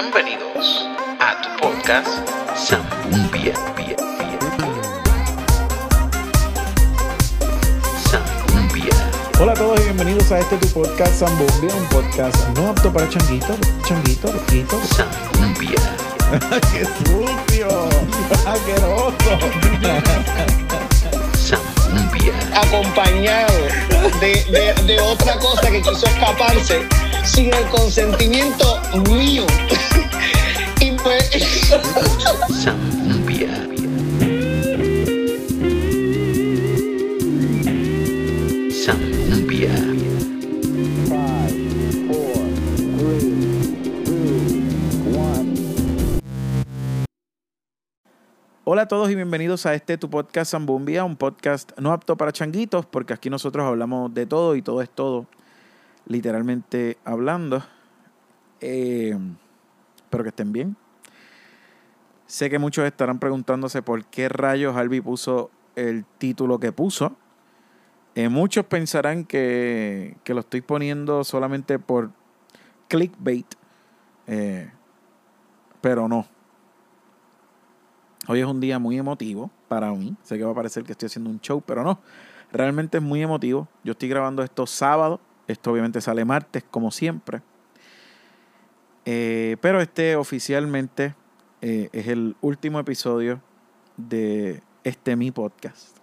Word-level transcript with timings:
Bienvenidos 0.00 0.84
a 1.20 1.40
tu 1.40 1.48
podcast 1.58 2.06
Zambumbia. 2.54 3.54
Zambumbia. 8.10 8.90
Hola 9.40 9.52
a 9.52 9.54
todos 9.54 9.80
y 9.80 9.84
bienvenidos 9.84 10.30
a 10.32 10.40
este 10.40 10.58
tu 10.58 10.68
podcast 10.68 11.14
Zambumbia, 11.20 11.74
un 11.74 11.86
podcast 11.86 12.36
no 12.58 12.68
apto 12.68 12.92
para 12.92 13.08
changuitos, 13.08 13.56
changuitos, 13.88 14.34
loquitos. 14.34 14.80
Zambumbia. 14.94 15.70
¡Qué 16.72 16.84
sucio! 16.84 17.88
¡Asqueroso! 18.46 19.38
Zambumbia. 21.38 22.34
acompañado 22.54 23.54
de, 24.20 24.44
de- 24.44 24.74
de 24.86 25.00
otra 25.00 25.38
cosa 25.38 25.70
que 25.70 25.80
quiso 25.80 26.06
escaparse 26.06 26.86
sin 27.24 27.52
el 27.54 27.64
consentimiento 27.68 28.78
mío. 29.08 29.44
Y 31.66 32.52
Zambumbia. 32.52 33.50
Zambumbia. 38.70 39.74
Hola 48.62 48.82
a 48.82 48.86
todos 48.86 49.10
y 49.10 49.16
bienvenidos 49.16 49.66
a 49.66 49.74
este 49.74 49.98
tu 49.98 50.08
podcast 50.08 50.52
Zambumbia, 50.52 51.02
un 51.02 51.16
podcast 51.16 51.72
no 51.80 51.92
apto 51.92 52.16
para 52.16 52.30
changuitos, 52.30 52.86
porque 52.86 53.12
aquí 53.12 53.28
nosotros 53.28 53.66
hablamos 53.66 54.14
de 54.14 54.26
todo 54.26 54.54
y 54.54 54.62
todo 54.62 54.82
es 54.82 54.90
todo, 54.90 55.26
literalmente 56.06 56.96
hablando. 57.04 57.64
Eh, 58.60 59.18
espero 60.04 60.22
que 60.22 60.28
estén 60.28 60.52
bien. 60.52 60.76
Sé 62.26 62.50
que 62.50 62.58
muchos 62.58 62.84
estarán 62.84 63.18
preguntándose 63.18 63.82
por 63.82 64.04
qué 64.04 64.28
rayos 64.28 64.76
Albi 64.76 65.00
puso 65.00 65.50
el 65.76 66.04
título 66.18 66.58
que 66.58 66.72
puso. 66.72 67.16
Eh, 68.14 68.28
muchos 68.28 68.64
pensarán 68.64 69.24
que, 69.24 70.16
que 70.24 70.34
lo 70.34 70.40
estoy 70.40 70.60
poniendo 70.60 71.22
solamente 71.22 71.78
por 71.78 72.10
clickbait, 72.88 73.46
eh, 74.26 74.70
pero 75.80 76.08
no. 76.08 76.26
Hoy 78.28 78.40
es 78.40 78.46
un 78.46 78.58
día 78.58 78.78
muy 78.78 78.98
emotivo 78.98 79.50
para 79.68 79.92
mí. 79.92 80.16
Sé 80.22 80.36
que 80.36 80.44
va 80.44 80.50
a 80.50 80.54
parecer 80.54 80.82
que 80.82 80.92
estoy 80.92 81.06
haciendo 81.06 81.30
un 81.30 81.40
show, 81.40 81.62
pero 81.64 81.84
no. 81.84 82.00
Realmente 82.50 82.98
es 82.98 83.04
muy 83.04 83.22
emotivo. 83.22 83.68
Yo 83.84 83.92
estoy 83.92 84.08
grabando 84.08 84.42
esto 84.42 84.66
sábado. 84.66 85.20
Esto 85.46 85.70
obviamente 85.70 86.00
sale 86.00 86.24
martes, 86.24 86.64
como 86.68 86.90
siempre. 86.90 87.42
Eh, 89.04 89.56
pero 89.60 89.80
este 89.80 90.16
oficialmente 90.16 91.14
eh, 91.60 91.88
es 91.92 92.06
el 92.08 92.36
último 92.40 92.78
episodio 92.78 93.40
de 93.96 94.62
este 94.84 95.16
mi 95.16 95.30
podcast, 95.30 95.96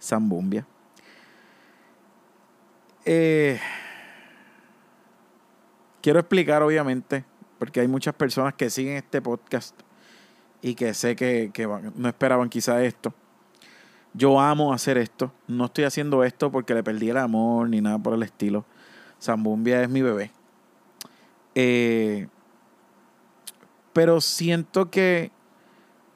Zambumbia. 0.00 0.66
Eh, 3.04 3.58
quiero 6.00 6.20
explicar, 6.20 6.62
obviamente, 6.62 7.24
porque 7.58 7.80
hay 7.80 7.88
muchas 7.88 8.14
personas 8.14 8.54
que 8.54 8.70
siguen 8.70 8.96
este 8.96 9.20
podcast 9.20 9.74
y 10.60 10.74
que 10.74 10.94
sé 10.94 11.16
que, 11.16 11.50
que 11.52 11.66
no 11.66 12.08
esperaban 12.08 12.48
quizá 12.48 12.82
esto. 12.84 13.12
Yo 14.14 14.38
amo 14.38 14.72
hacer 14.72 14.98
esto. 14.98 15.32
No 15.48 15.66
estoy 15.66 15.84
haciendo 15.84 16.22
esto 16.22 16.52
porque 16.52 16.74
le 16.74 16.82
perdí 16.82 17.10
el 17.10 17.16
amor 17.16 17.68
ni 17.68 17.80
nada 17.80 17.98
por 17.98 18.14
el 18.14 18.22
estilo. 18.22 18.64
Zambumbia 19.20 19.82
es 19.82 19.88
mi 19.88 20.02
bebé. 20.02 20.30
Eh, 21.54 22.28
pero 23.92 24.20
siento 24.20 24.90
que 24.90 25.30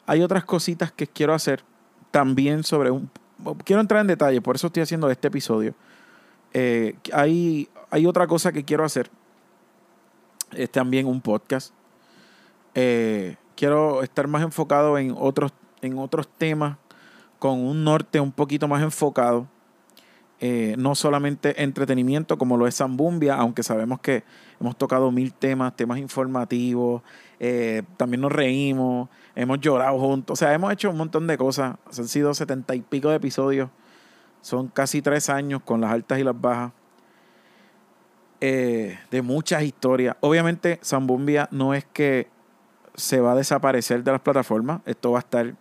hay 0.06 0.22
otras 0.22 0.44
cositas 0.44 0.92
que 0.92 1.06
quiero 1.06 1.34
hacer 1.34 1.62
también 2.10 2.64
sobre 2.64 2.90
un... 2.90 3.10
Quiero 3.64 3.80
entrar 3.80 4.00
en 4.00 4.06
detalle, 4.06 4.40
por 4.40 4.56
eso 4.56 4.68
estoy 4.68 4.82
haciendo 4.82 5.10
este 5.10 5.28
episodio. 5.28 5.74
Eh, 6.54 6.96
hay, 7.12 7.68
hay 7.90 8.06
otra 8.06 8.26
cosa 8.26 8.52
que 8.52 8.64
quiero 8.64 8.84
hacer. 8.84 9.10
Es 10.52 10.70
también 10.70 11.06
un 11.06 11.20
podcast. 11.20 11.74
Eh, 12.74 13.36
quiero 13.56 14.02
estar 14.02 14.26
más 14.28 14.42
enfocado 14.42 14.96
en 14.96 15.14
otros, 15.16 15.52
en 15.82 15.98
otros 15.98 16.28
temas 16.28 16.78
con 17.38 17.58
un 17.58 17.84
norte 17.84 18.20
un 18.20 18.32
poquito 18.32 18.68
más 18.68 18.82
enfocado. 18.82 19.46
Eh, 20.38 20.74
no 20.76 20.94
solamente 20.94 21.62
entretenimiento 21.62 22.36
como 22.36 22.58
lo 22.58 22.66
es 22.66 22.76
Zambumbia, 22.76 23.36
aunque 23.36 23.62
sabemos 23.62 24.00
que 24.00 24.22
hemos 24.60 24.76
tocado 24.76 25.10
mil 25.10 25.32
temas, 25.32 25.74
temas 25.74 25.98
informativos, 25.98 27.02
eh, 27.40 27.82
también 27.96 28.20
nos 28.20 28.32
reímos, 28.32 29.08
hemos 29.34 29.60
llorado 29.60 29.98
juntos, 29.98 30.34
o 30.34 30.36
sea, 30.36 30.52
hemos 30.52 30.70
hecho 30.74 30.90
un 30.90 30.98
montón 30.98 31.26
de 31.26 31.38
cosas, 31.38 31.76
han 31.86 32.08
sido 32.08 32.34
setenta 32.34 32.74
y 32.74 32.82
pico 32.82 33.08
de 33.08 33.16
episodios, 33.16 33.70
son 34.42 34.68
casi 34.68 35.00
tres 35.00 35.30
años 35.30 35.62
con 35.62 35.80
las 35.80 35.90
altas 35.90 36.18
y 36.18 36.22
las 36.24 36.38
bajas, 36.38 36.72
eh, 38.42 38.98
de 39.10 39.22
muchas 39.22 39.62
historias. 39.62 40.16
Obviamente 40.20 40.78
Zambumbia 40.84 41.48
no 41.50 41.72
es 41.72 41.86
que 41.86 42.28
se 42.94 43.20
va 43.20 43.32
a 43.32 43.34
desaparecer 43.36 44.04
de 44.04 44.12
las 44.12 44.20
plataformas. 44.20 44.82
Esto 44.84 45.12
va 45.12 45.18
a 45.18 45.20
estar 45.20 45.54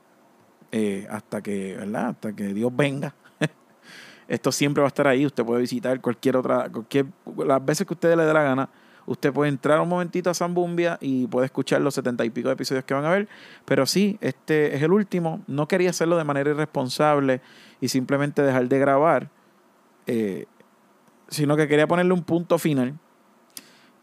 hasta 1.10 1.42
que, 1.42 1.78
¿verdad? 1.78 2.10
Hasta 2.10 2.36
que 2.36 2.54
Dios 2.54 2.76
venga. 2.76 3.16
Esto 4.28 4.52
siempre 4.52 4.82
va 4.82 4.88
a 4.88 4.90
estar 4.90 5.08
ahí. 5.08 5.26
Usted 5.26 5.44
puede 5.46 5.62
visitar 5.62 6.00
cualquier 6.02 6.38
otra, 6.38 6.70
cualquier, 6.70 7.06
las 7.46 7.64
veces 7.64 7.86
que 7.86 7.94
usted 7.94 8.16
le 8.16 8.26
dé 8.26 8.34
la 8.34 8.44
gana. 8.44 8.70
Usted 9.08 9.32
puede 9.32 9.50
entrar 9.50 9.80
un 9.80 9.88
momentito 9.88 10.32
a 10.32 10.34
Zambumbia 10.34 10.98
y 11.00 11.28
puede 11.28 11.46
escuchar 11.46 11.80
los 11.82 11.94
setenta 11.94 12.26
y 12.26 12.32
pico 12.32 12.50
de 12.50 12.54
episodios 12.54 12.84
que 12.86 12.94
van 12.96 13.06
a 13.06 13.12
ver. 13.12 13.28
Pero 13.64 13.86
sí, 13.86 14.18
este 14.20 14.76
es 14.76 14.82
el 14.82 14.92
último. 14.92 15.42
No 15.46 15.68
quería 15.68 15.92
hacerlo 15.92 16.18
de 16.18 16.24
manera 16.24 16.50
irresponsable 16.50 17.42
y 17.80 17.90
simplemente 17.90 18.42
dejar 18.42 18.68
de 18.68 18.80
grabar. 18.80 19.30
eh, 20.08 20.46
sino 21.28 21.56
que 21.58 21.68
quería 21.68 21.88
ponerle 21.88 22.14
un 22.14 22.24
punto 22.24 22.58
final. 22.58 22.98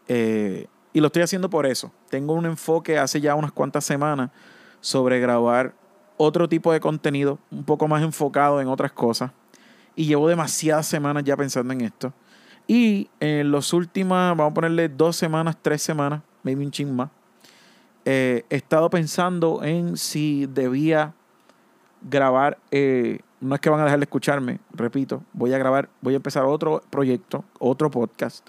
Eh, 0.07 0.67
y 0.91 0.99
lo 0.99 1.07
estoy 1.07 1.23
haciendo 1.23 1.49
por 1.49 1.65
eso. 1.65 1.91
Tengo 2.09 2.33
un 2.33 2.45
enfoque 2.45 2.97
hace 2.97 3.21
ya 3.21 3.35
unas 3.35 3.51
cuantas 3.51 3.85
semanas 3.85 4.29
sobre 4.81 5.19
grabar 5.19 5.73
otro 6.17 6.47
tipo 6.47 6.71
de 6.71 6.79
contenido, 6.79 7.39
un 7.51 7.63
poco 7.63 7.87
más 7.87 8.03
enfocado 8.03 8.61
en 8.61 8.67
otras 8.67 8.91
cosas. 8.91 9.31
Y 9.95 10.05
llevo 10.05 10.27
demasiadas 10.27 10.87
semanas 10.87 11.23
ya 11.23 11.37
pensando 11.37 11.73
en 11.73 11.81
esto. 11.81 12.13
Y 12.67 13.09
en 13.19 13.51
las 13.51 13.73
últimas, 13.73 14.35
vamos 14.35 14.51
a 14.51 14.53
ponerle 14.53 14.89
dos 14.89 15.15
semanas, 15.15 15.57
tres 15.61 15.81
semanas, 15.81 16.21
maybe 16.43 16.63
un 16.63 16.71
ching 16.71 16.93
más, 16.93 17.09
eh, 18.05 18.45
he 18.49 18.55
estado 18.55 18.89
pensando 18.89 19.63
en 19.63 19.97
si 19.97 20.45
debía 20.47 21.13
grabar. 22.01 22.57
eh, 22.71 23.19
no 23.41 23.55
es 23.55 23.61
que 23.61 23.69
van 23.69 23.81
a 23.81 23.83
dejar 23.83 23.99
de 23.99 24.05
escucharme, 24.05 24.59
repito, 24.71 25.21
voy 25.33 25.53
a 25.53 25.57
grabar, 25.57 25.89
voy 25.99 26.13
a 26.13 26.15
empezar 26.15 26.45
otro 26.45 26.81
proyecto, 26.89 27.43
otro 27.59 27.91
podcast 27.91 28.47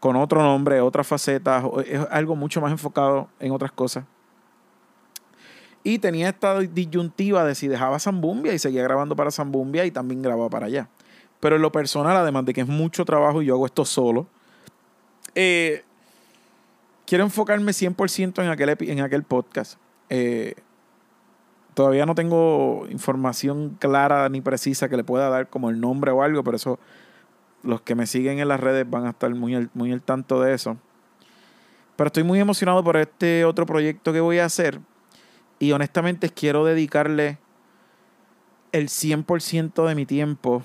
con 0.00 0.16
otro 0.16 0.42
nombre, 0.42 0.82
otras 0.82 1.06
facetas, 1.06 1.64
es 1.86 1.98
algo 2.10 2.36
mucho 2.36 2.60
más 2.60 2.70
enfocado 2.70 3.28
en 3.40 3.52
otras 3.52 3.72
cosas. 3.72 4.04
Y 5.84 5.98
tenía 5.98 6.30
esta 6.30 6.58
disyuntiva 6.58 7.44
de 7.44 7.54
si 7.54 7.68
dejaba 7.68 7.98
Zambumbia 7.98 8.54
y 8.54 8.58
seguía 8.58 8.82
grabando 8.82 9.14
para 9.14 9.30
Zambumbia 9.30 9.84
y 9.84 9.90
también 9.90 10.22
grababa 10.22 10.48
para 10.48 10.66
allá. 10.66 10.88
Pero 11.40 11.56
en 11.56 11.62
lo 11.62 11.70
personal, 11.70 12.16
además 12.16 12.46
de 12.46 12.54
que 12.54 12.62
es 12.62 12.66
mucho 12.66 13.04
trabajo 13.04 13.42
y 13.42 13.46
yo 13.46 13.54
hago 13.54 13.66
esto 13.66 13.84
solo, 13.84 14.26
eh, 15.34 15.84
quiero 17.06 17.24
enfocarme 17.24 17.72
100% 17.72 18.42
en 18.42 18.48
aquel, 18.48 18.76
en 18.80 19.00
aquel 19.02 19.24
podcast. 19.24 19.78
Eh, 20.08 20.54
todavía 21.74 22.06
no 22.06 22.14
tengo 22.14 22.86
información 22.88 23.76
clara 23.78 24.26
ni 24.30 24.40
precisa 24.40 24.88
que 24.88 24.96
le 24.96 25.04
pueda 25.04 25.28
dar 25.28 25.50
como 25.50 25.68
el 25.68 25.80
nombre 25.80 26.12
o 26.12 26.22
algo, 26.22 26.42
pero 26.44 26.56
eso 26.56 26.78
los 27.62 27.82
que 27.82 27.94
me 27.94 28.06
siguen 28.06 28.38
en 28.38 28.48
las 28.48 28.60
redes 28.60 28.88
van 28.88 29.06
a 29.06 29.10
estar 29.10 29.34
muy 29.34 29.68
muy 29.74 29.92
al 29.92 30.02
tanto 30.02 30.40
de 30.40 30.54
eso. 30.54 30.78
Pero 31.96 32.08
estoy 32.08 32.24
muy 32.24 32.40
emocionado 32.40 32.82
por 32.82 32.96
este 32.96 33.44
otro 33.44 33.66
proyecto 33.66 34.12
que 34.12 34.20
voy 34.20 34.38
a 34.38 34.46
hacer. 34.46 34.80
Y 35.58 35.72
honestamente 35.72 36.28
quiero 36.28 36.64
dedicarle 36.64 37.38
el 38.72 38.88
100% 38.88 39.86
de 39.86 39.94
mi 39.94 40.04
tiempo 40.06 40.62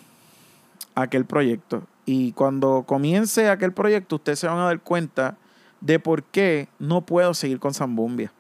a 0.95 1.03
aquel 1.03 1.25
proyecto. 1.25 1.83
Y 2.05 2.31
cuando 2.31 2.83
comience 2.87 3.49
aquel 3.49 3.71
proyecto, 3.71 4.15
ustedes 4.15 4.39
se 4.39 4.47
van 4.47 4.57
a 4.57 4.65
dar 4.65 4.81
cuenta 4.81 5.37
de 5.79 5.99
por 5.99 6.23
qué 6.23 6.67
no 6.79 7.05
puedo 7.05 7.33
seguir 7.33 7.59
con 7.59 7.73
Zambumbia. 7.73 8.33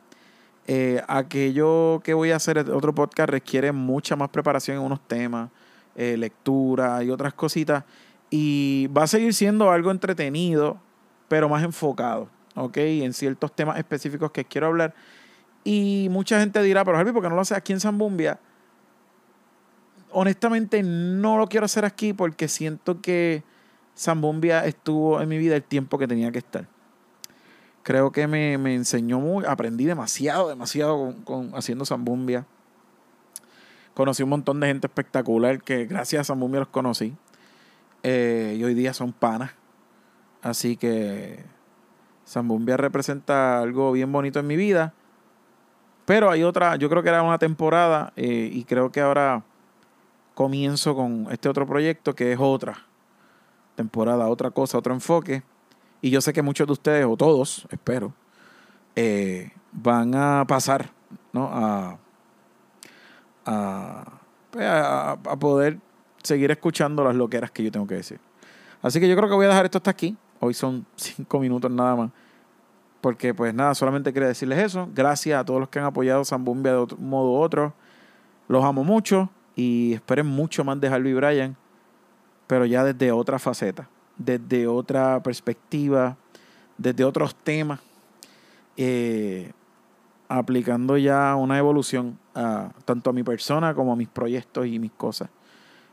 Eh, 0.67 1.01
aquello 1.07 1.99
que 2.03 2.13
voy 2.13 2.31
a 2.31 2.35
hacer, 2.35 2.57
otro 2.57 2.93
podcast, 2.93 3.29
requiere 3.29 3.71
mucha 3.71 4.15
más 4.15 4.29
preparación 4.29 4.77
en 4.77 4.83
unos 4.83 4.99
temas, 5.07 5.49
eh, 5.95 6.15
lectura 6.17 7.03
y 7.03 7.09
otras 7.09 7.33
cositas. 7.33 7.83
Y 8.29 8.87
va 8.95 9.03
a 9.03 9.07
seguir 9.07 9.33
siendo 9.33 9.71
algo 9.71 9.91
entretenido, 9.91 10.79
pero 11.27 11.49
más 11.49 11.63
enfocado, 11.63 12.29
¿ok? 12.55 12.77
En 12.77 13.13
ciertos 13.13 13.55
temas 13.55 13.77
específicos 13.77 14.31
que 14.31 14.45
quiero 14.45 14.67
hablar. 14.67 14.93
Y 15.63 16.07
mucha 16.09 16.39
gente 16.39 16.61
dirá, 16.63 16.85
pero 16.85 16.97
Harvey, 16.97 17.13
¿por 17.13 17.21
qué 17.21 17.29
no 17.29 17.35
lo 17.35 17.41
haces 17.41 17.57
aquí 17.57 17.73
en 17.73 17.79
Zambumbia? 17.79 18.39
Honestamente, 20.11 20.81
no 20.83 21.37
lo 21.37 21.47
quiero 21.47 21.65
hacer 21.65 21.85
aquí 21.85 22.13
porque 22.13 22.47
siento 22.47 23.01
que 23.01 23.43
Zambumbia 23.95 24.65
estuvo 24.65 25.21
en 25.21 25.29
mi 25.29 25.37
vida 25.37 25.55
el 25.55 25.63
tiempo 25.63 25.97
que 25.97 26.07
tenía 26.07 26.31
que 26.31 26.39
estar. 26.39 26.67
Creo 27.83 28.11
que 28.11 28.27
me, 28.27 28.57
me 28.57 28.73
enseñó 28.75 29.19
muy, 29.19 29.45
aprendí 29.45 29.85
demasiado, 29.85 30.49
demasiado 30.49 30.97
con, 30.97 31.13
con- 31.23 31.55
haciendo 31.55 31.85
Zambumbia. 31.85 32.45
Conocí 33.93 34.23
un 34.23 34.29
montón 34.29 34.59
de 34.59 34.67
gente 34.67 34.87
espectacular 34.87 35.61
que 35.61 35.85
gracias 35.85 36.21
a 36.21 36.23
Zambumbia 36.23 36.61
los 36.61 36.69
conocí. 36.69 37.15
Eh, 38.03 38.55
y 38.57 38.63
hoy 38.63 38.73
día 38.73 38.93
son 38.93 39.11
panas. 39.11 39.51
Así 40.41 40.77
que 40.77 41.43
Zambumbia 42.25 42.77
representa 42.77 43.59
algo 43.59 43.91
bien 43.91 44.11
bonito 44.11 44.39
en 44.39 44.47
mi 44.47 44.55
vida. 44.55 44.93
Pero 46.09 46.31
hay 46.31 46.41
otra, 46.41 46.75
yo 46.75 46.89
creo 46.89 47.03
que 47.03 47.09
era 47.09 47.21
una 47.21 47.37
temporada 47.37 48.11
eh, 48.15 48.49
y 48.51 48.63
creo 48.63 48.91
que 48.91 48.99
ahora 48.99 49.43
comienzo 50.33 50.95
con 50.95 51.27
este 51.29 51.47
otro 51.47 51.67
proyecto 51.67 52.15
que 52.15 52.31
es 52.33 52.39
otra 52.41 52.79
temporada, 53.75 54.27
otra 54.27 54.49
cosa, 54.49 54.79
otro 54.79 54.91
enfoque. 54.91 55.43
Y 56.01 56.09
yo 56.09 56.19
sé 56.19 56.33
que 56.33 56.41
muchos 56.41 56.65
de 56.65 56.73
ustedes, 56.73 57.05
o 57.05 57.15
todos, 57.15 57.67
espero, 57.69 58.11
eh, 58.95 59.51
van 59.71 60.15
a 60.15 60.45
pasar 60.47 60.89
¿no? 61.31 61.47
a, 61.53 61.95
pues, 64.49 64.65
a- 64.65 65.11
a 65.11 65.35
poder 65.37 65.77
seguir 66.23 66.49
escuchando 66.49 67.03
las 67.03 67.13
loqueras 67.13 67.51
que 67.51 67.63
yo 67.63 67.71
tengo 67.71 67.85
que 67.85 67.93
decir. 67.95 68.19
Así 68.81 68.99
que 68.99 69.07
yo 69.07 69.15
creo 69.15 69.29
que 69.29 69.35
voy 69.35 69.45
a 69.45 69.49
dejar 69.49 69.65
esto 69.65 69.77
hasta 69.77 69.91
aquí. 69.91 70.17
Hoy 70.39 70.55
son 70.55 70.87
cinco 70.95 71.39
minutos 71.39 71.69
nada 71.69 71.95
más. 71.95 72.09
Porque 73.01 73.33
pues 73.33 73.53
nada, 73.53 73.73
solamente 73.75 74.11
quería 74.11 74.27
decirles 74.27 74.59
eso. 74.59 74.89
Gracias 74.93 75.39
a 75.39 75.45
todos 75.45 75.59
los 75.59 75.69
que 75.69 75.79
han 75.79 75.85
apoyado 75.85 76.25
Zambumbia 76.25 76.73
de 76.73 76.77
otro 76.79 76.97
modo 76.97 77.31
u 77.31 77.35
otro. 77.35 77.73
Los 78.47 78.63
amo 78.63 78.83
mucho 78.83 79.29
y 79.55 79.93
esperen 79.93 80.25
mucho 80.25 80.63
más 80.63 80.79
de 80.79 80.87
Harvey 80.87 81.13
Bryan, 81.13 81.55
pero 82.47 82.65
ya 82.65 82.83
desde 82.83 83.11
otra 83.11 83.39
faceta, 83.39 83.87
desde 84.17 84.67
otra 84.67 85.21
perspectiva, 85.21 86.17
desde 86.77 87.03
otros 87.03 87.35
temas, 87.35 87.79
eh, 88.77 89.51
aplicando 90.29 90.97
ya 90.97 91.35
una 91.35 91.57
evolución 91.57 92.17
a, 92.33 92.71
tanto 92.85 93.09
a 93.09 93.13
mi 93.13 93.23
persona 93.23 93.73
como 93.73 93.93
a 93.93 93.95
mis 93.95 94.07
proyectos 94.07 94.65
y 94.65 94.79
mis 94.79 94.91
cosas. 94.91 95.29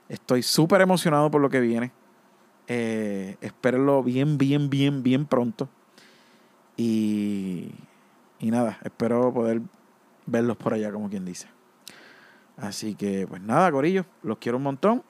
Estoy 0.09 0.43
súper 0.43 0.81
emocionado 0.81 1.31
por 1.31 1.41
lo 1.41 1.51
que 1.51 1.61
viene. 1.61 1.91
Eh, 2.69 3.37
espérenlo 3.41 4.03
bien, 4.03 4.39
bien, 4.39 4.71
bien, 4.71 5.03
bien 5.03 5.27
pronto. 5.27 5.69
Y, 6.77 7.71
y 8.39 8.51
nada, 8.51 8.79
espero 8.85 9.33
poder 9.33 9.63
verlos 10.27 10.57
por 10.57 10.75
allá, 10.75 10.93
como 10.93 11.09
quien 11.09 11.25
dice. 11.25 11.49
Así 12.57 12.95
que, 12.95 13.27
pues 13.27 13.43
nada, 13.43 13.71
Corillo, 13.71 14.05
los 14.23 14.39
quiero 14.39 14.59
un 14.59 14.65
montón. 14.65 15.03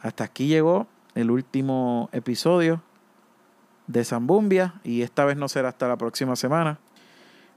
Hasta 0.00 0.24
aquí 0.24 0.46
llegó 0.46 0.86
el 1.14 1.30
último 1.30 2.08
episodio 2.12 2.82
de 3.86 4.04
Zambumbia. 4.04 4.74
Y 4.84 5.02
esta 5.02 5.24
vez 5.24 5.36
no 5.36 5.48
será 5.48 5.68
hasta 5.70 5.88
la 5.88 5.96
próxima 5.96 6.36
semana. 6.36 6.78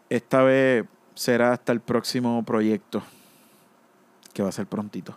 Esta 0.09 0.44
vez 0.44 0.86
será 1.15 1.53
hasta 1.53 1.71
el 1.71 1.79
próximo 1.79 2.44
proyecto. 2.44 3.03
Que 4.33 4.44
va 4.44 4.50
a 4.50 4.53
ser 4.53 4.65
prontito. 4.65 5.15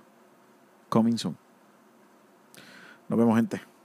Coming 0.88 1.16
soon. 1.16 1.36
Nos 3.08 3.18
vemos, 3.18 3.36
gente. 3.36 3.75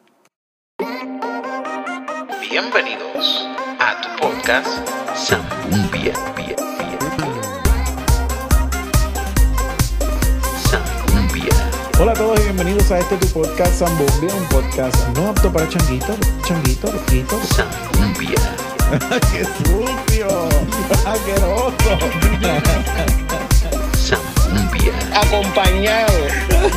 Bienvenidos 2.51 3.48
a 3.80 4.00
tu 4.01 4.09
podcast 4.21 4.68
Zambumbia. 5.15 6.13
Bia, 6.36 6.56
bia, 6.77 6.98
bia. 7.18 7.42
Zambumbia. 10.69 11.50
Hola 12.00 12.12
a 12.12 12.15
todos 12.15 12.39
y 12.42 12.44
bienvenidos 12.44 12.92
a 12.92 13.00
este 13.00 13.15
tu 13.18 13.27
podcast 13.27 13.80
Zambumbia, 13.80 14.33
un 14.36 14.45
podcast 14.50 15.07
no 15.15 15.30
apto 15.30 15.51
para 15.51 15.68
changuitos, 15.69 16.18
changuitos, 16.45 16.94
loquitos. 16.94 17.39
Zambumbia. 17.56 18.38
¡Qué 19.31 19.45
sucio! 19.45 20.50
¡Asqueroso! 21.06 21.98
Zambumbia. 23.98 24.94
acompañado 25.15 26.13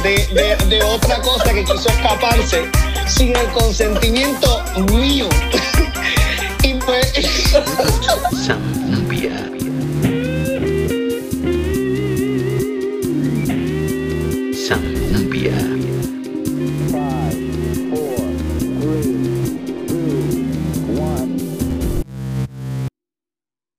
de, 0.03 0.27
de- 0.29 0.57
de 0.69 0.83
otra 0.85 1.21
cosa 1.21 1.53
que 1.53 1.65
quiso 1.65 1.89
escaparse 1.89 2.71
sin 3.07 3.37
el 3.37 3.49
consentimiento 3.53 4.63
mío. 4.93 5.29
y 6.63 6.75
pues, 6.75 7.13